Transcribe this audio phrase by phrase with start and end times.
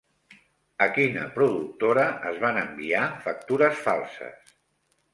[0.85, 4.55] A quina productora es van enviar factures falses?